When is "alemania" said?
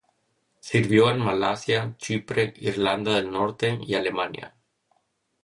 3.93-4.55